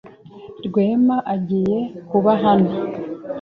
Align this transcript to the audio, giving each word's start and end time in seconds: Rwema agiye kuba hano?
Rwema 0.65 1.17
agiye 1.33 1.79
kuba 2.09 2.31
hano? 2.43 2.71